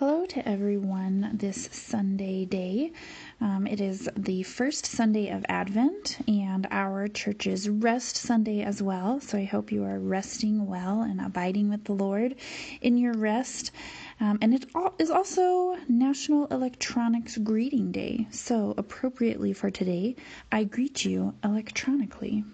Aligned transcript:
Hello 0.00 0.24
to 0.24 0.48
everyone 0.48 1.32
this 1.34 1.68
Sunday 1.72 2.46
day. 2.46 2.90
Um, 3.42 3.66
it 3.66 3.82
is 3.82 4.08
the 4.16 4.42
first 4.44 4.86
Sunday 4.86 5.28
of 5.28 5.44
Advent 5.46 6.16
and 6.26 6.66
our 6.70 7.06
church's 7.06 7.68
rest 7.68 8.16
Sunday 8.16 8.62
as 8.62 8.82
well. 8.82 9.20
So 9.20 9.36
I 9.36 9.44
hope 9.44 9.70
you 9.70 9.84
are 9.84 9.98
resting 9.98 10.66
well 10.66 11.02
and 11.02 11.20
abiding 11.20 11.68
with 11.68 11.84
the 11.84 11.92
Lord 11.92 12.36
in 12.80 12.96
your 12.96 13.12
rest. 13.12 13.72
Um, 14.20 14.38
and 14.40 14.54
it 14.54 14.64
is 14.98 15.10
also 15.10 15.76
National 15.86 16.46
Electronics 16.46 17.36
Greeting 17.36 17.92
Day. 17.92 18.26
So, 18.30 18.72
appropriately 18.78 19.52
for 19.52 19.70
today, 19.70 20.16
I 20.50 20.64
greet 20.64 21.04
you 21.04 21.34
electronically. 21.44 22.44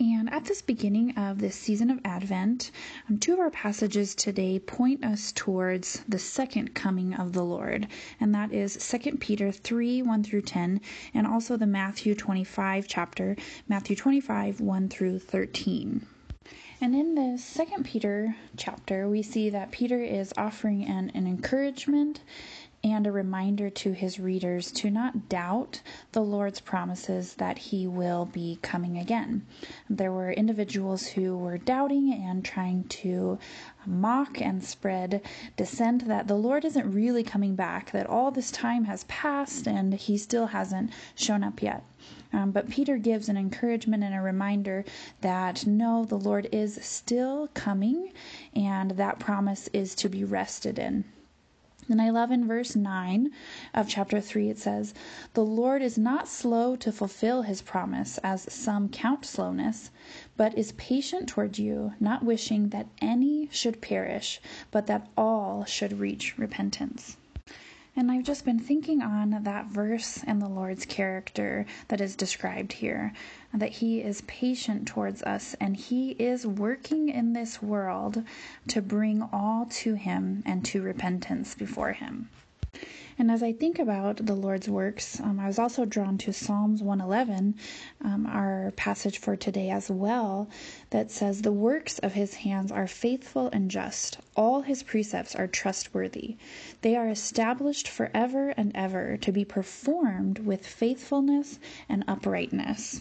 And 0.00 0.28
at 0.32 0.44
this 0.44 0.60
beginning 0.62 1.16
of 1.16 1.38
this 1.38 1.54
season 1.54 1.88
of 1.88 2.00
Advent, 2.04 2.72
um, 3.08 3.18
two 3.18 3.32
of 3.32 3.38
our 3.38 3.50
passages 3.50 4.14
today 4.14 4.58
point 4.58 5.04
us 5.04 5.30
towards 5.32 6.02
the 6.08 6.18
second 6.18 6.74
coming 6.74 7.14
of 7.14 7.32
the 7.32 7.44
Lord, 7.44 7.86
and 8.18 8.34
that 8.34 8.52
is 8.52 8.76
2 8.76 9.18
Peter 9.18 9.52
3 9.52 10.02
1 10.02 10.24
through 10.24 10.42
10, 10.42 10.80
and 11.14 11.26
also 11.26 11.56
the 11.56 11.66
Matthew 11.66 12.14
25 12.16 12.88
chapter, 12.88 13.36
Matthew 13.68 13.94
25 13.94 14.60
1 14.60 14.88
through 14.88 15.20
13. 15.20 16.04
And 16.80 16.94
in 16.94 17.14
this 17.14 17.44
second 17.44 17.84
Peter 17.84 18.34
chapter, 18.56 19.08
we 19.08 19.22
see 19.22 19.50
that 19.50 19.70
Peter 19.70 20.02
is 20.02 20.34
offering 20.36 20.84
an, 20.84 21.12
an 21.14 21.26
encouragement 21.26 22.20
and 22.84 23.06
a 23.06 23.12
reminder 23.12 23.70
to 23.70 23.92
his 23.92 24.20
readers 24.20 24.70
to 24.70 24.90
not 24.90 25.30
doubt 25.30 25.80
the 26.12 26.20
Lord's 26.20 26.60
promises 26.60 27.32
that 27.36 27.56
he 27.56 27.86
will 27.86 28.26
be 28.26 28.58
coming 28.60 28.98
again. 28.98 29.46
There 29.88 30.12
were 30.12 30.30
individuals 30.30 31.06
who 31.06 31.38
were 31.38 31.56
doubting 31.56 32.12
and 32.12 32.44
trying 32.44 32.84
to 32.84 33.38
mock 33.86 34.38
and 34.38 34.62
spread 34.62 35.22
dissent 35.56 36.06
that 36.08 36.28
the 36.28 36.36
Lord 36.36 36.62
isn't 36.66 36.92
really 36.92 37.22
coming 37.22 37.54
back, 37.54 37.90
that 37.92 38.06
all 38.06 38.30
this 38.30 38.50
time 38.50 38.84
has 38.84 39.04
passed 39.04 39.66
and 39.66 39.94
he 39.94 40.18
still 40.18 40.48
hasn't 40.48 40.90
shown 41.14 41.42
up 41.42 41.62
yet. 41.62 41.82
Um, 42.34 42.50
but 42.50 42.68
Peter 42.68 42.98
gives 42.98 43.30
an 43.30 43.38
encouragement 43.38 44.04
and 44.04 44.14
a 44.14 44.20
reminder 44.20 44.84
that 45.22 45.66
no, 45.66 46.04
the 46.04 46.18
Lord 46.18 46.48
is 46.52 46.78
still 46.82 47.48
coming, 47.54 48.12
and 48.54 48.90
that 48.92 49.18
promise 49.18 49.70
is 49.72 49.94
to 49.94 50.10
be 50.10 50.22
rested 50.22 50.78
in. 50.78 51.04
And 51.86 52.00
I 52.00 52.08
love 52.08 52.30
in 52.30 52.46
verse 52.46 52.74
9 52.74 53.30
of 53.74 53.88
chapter 53.90 54.18
3, 54.18 54.48
it 54.48 54.58
says, 54.58 54.94
The 55.34 55.44
Lord 55.44 55.82
is 55.82 55.98
not 55.98 56.28
slow 56.28 56.76
to 56.76 56.90
fulfill 56.90 57.42
his 57.42 57.60
promise, 57.60 58.16
as 58.24 58.50
some 58.50 58.88
count 58.88 59.26
slowness, 59.26 59.90
but 60.34 60.56
is 60.56 60.72
patient 60.78 61.28
toward 61.28 61.58
you, 61.58 61.92
not 62.00 62.24
wishing 62.24 62.70
that 62.70 62.86
any 63.02 63.50
should 63.52 63.82
perish, 63.82 64.40
but 64.70 64.86
that 64.86 65.08
all 65.14 65.66
should 65.66 65.98
reach 66.00 66.38
repentance. 66.38 67.18
And 67.96 68.10
I've 68.10 68.24
just 68.24 68.44
been 68.44 68.58
thinking 68.58 69.02
on 69.02 69.44
that 69.44 69.66
verse 69.66 70.22
and 70.26 70.42
the 70.42 70.48
Lord's 70.48 70.84
character 70.84 71.64
that 71.88 72.00
is 72.00 72.16
described 72.16 72.72
here 72.72 73.12
that 73.52 73.70
He 73.70 74.00
is 74.00 74.22
patient 74.22 74.88
towards 74.88 75.22
us 75.22 75.54
and 75.60 75.76
He 75.76 76.10
is 76.12 76.44
working 76.44 77.08
in 77.08 77.32
this 77.32 77.62
world 77.62 78.24
to 78.68 78.82
bring 78.82 79.22
all 79.32 79.66
to 79.66 79.94
Him 79.94 80.42
and 80.44 80.64
to 80.64 80.82
repentance 80.82 81.54
before 81.54 81.92
Him. 81.92 82.28
And 83.16 83.30
as 83.30 83.44
I 83.44 83.52
think 83.52 83.78
about 83.78 84.26
the 84.26 84.34
Lord's 84.34 84.68
works, 84.68 85.20
um, 85.20 85.38
I 85.38 85.46
was 85.46 85.58
also 85.58 85.84
drawn 85.84 86.18
to 86.18 86.32
Psalms 86.32 86.82
111, 86.82 87.54
um, 88.02 88.26
our 88.26 88.72
passage 88.74 89.18
for 89.18 89.36
today 89.36 89.70
as 89.70 89.88
well, 89.88 90.48
that 90.90 91.12
says, 91.12 91.42
The 91.42 91.52
works 91.52 92.00
of 92.00 92.14
his 92.14 92.34
hands 92.34 92.72
are 92.72 92.88
faithful 92.88 93.48
and 93.52 93.70
just. 93.70 94.18
All 94.36 94.62
his 94.62 94.82
precepts 94.82 95.36
are 95.36 95.46
trustworthy. 95.46 96.36
They 96.82 96.96
are 96.96 97.08
established 97.08 97.86
forever 97.86 98.52
and 98.56 98.72
ever 98.74 99.16
to 99.18 99.30
be 99.30 99.44
performed 99.44 100.40
with 100.40 100.66
faithfulness 100.66 101.60
and 101.88 102.02
uprightness. 102.08 103.00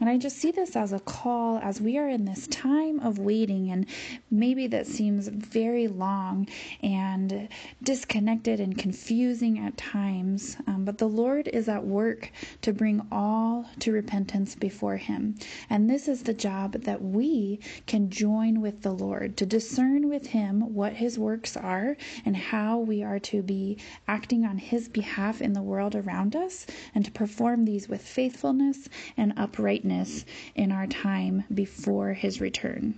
And 0.00 0.08
I 0.08 0.16
just 0.16 0.38
see 0.38 0.50
this 0.50 0.74
as 0.74 0.94
a 0.94 0.98
call 0.98 1.58
as 1.58 1.80
we 1.80 1.98
are 1.98 2.08
in 2.08 2.24
this 2.24 2.46
time 2.46 3.00
of 3.00 3.18
waiting, 3.18 3.70
and 3.70 3.84
maybe 4.30 4.66
that 4.68 4.86
seems 4.86 5.28
very 5.28 5.88
long 5.88 6.48
and 6.82 7.48
disconnected 7.82 8.60
and 8.60 8.76
confusing 8.78 9.49
at 9.58 9.76
times. 9.76 10.56
Um, 10.66 10.84
but 10.84 10.98
the 10.98 11.08
Lord 11.08 11.48
is 11.48 11.68
at 11.68 11.84
work 11.84 12.30
to 12.62 12.72
bring 12.72 13.02
all 13.10 13.66
to 13.80 13.92
repentance 13.92 14.54
before 14.54 14.96
Him. 14.96 15.36
And 15.68 15.88
this 15.88 16.08
is 16.08 16.22
the 16.22 16.34
job 16.34 16.72
that 16.72 17.02
we 17.02 17.60
can 17.86 18.10
join 18.10 18.60
with 18.60 18.82
the 18.82 18.92
Lord 18.92 19.36
to 19.38 19.46
discern 19.46 20.08
with 20.08 20.28
Him 20.28 20.74
what 20.74 20.94
His 20.94 21.18
works 21.18 21.56
are 21.56 21.96
and 22.24 22.36
how 22.36 22.78
we 22.78 23.02
are 23.02 23.18
to 23.20 23.42
be 23.42 23.78
acting 24.06 24.44
on 24.44 24.58
His 24.58 24.88
behalf 24.88 25.40
in 25.40 25.52
the 25.52 25.62
world 25.62 25.94
around 25.94 26.36
us, 26.36 26.66
and 26.94 27.04
to 27.04 27.10
perform 27.10 27.64
these 27.64 27.88
with 27.88 28.02
faithfulness 28.02 28.88
and 29.16 29.32
uprightness 29.36 30.24
in 30.54 30.72
our 30.72 30.86
time 30.86 31.44
before 31.52 32.12
his 32.12 32.40
return. 32.40 32.94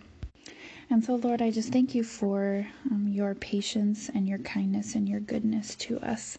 And 0.92 1.02
so, 1.02 1.14
Lord, 1.14 1.40
I 1.40 1.50
just 1.50 1.72
thank 1.72 1.94
you 1.94 2.04
for 2.04 2.66
um, 2.90 3.08
your 3.08 3.34
patience 3.34 4.10
and 4.14 4.28
your 4.28 4.36
kindness 4.40 4.94
and 4.94 5.08
your 5.08 5.20
goodness 5.20 5.74
to 5.76 5.98
us. 6.00 6.36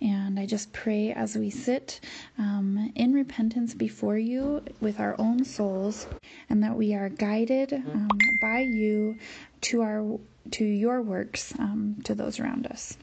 And 0.00 0.38
I 0.38 0.46
just 0.46 0.72
pray 0.72 1.12
as 1.12 1.34
we 1.34 1.50
sit 1.50 1.98
um, 2.38 2.92
in 2.94 3.12
repentance 3.12 3.74
before 3.74 4.16
you 4.16 4.62
with 4.80 5.00
our 5.00 5.16
own 5.18 5.44
souls, 5.44 6.06
and 6.48 6.62
that 6.62 6.76
we 6.76 6.94
are 6.94 7.08
guided 7.08 7.72
um, 7.72 8.38
by 8.40 8.60
you 8.60 9.18
to 9.62 9.82
our 9.82 10.20
to 10.52 10.64
your 10.64 11.02
works 11.02 11.52
um, 11.58 11.96
to 12.04 12.14
those 12.14 12.38
around 12.38 12.68
us. 12.68 12.96